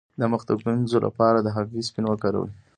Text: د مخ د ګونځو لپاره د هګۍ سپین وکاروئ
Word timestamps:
د 0.19 0.21
مخ 0.31 0.41
د 0.47 0.51
ګونځو 0.61 0.97
لپاره 1.05 1.37
د 1.41 1.47
هګۍ 1.55 1.81
سپین 1.87 2.05
وکاروئ 2.07 2.51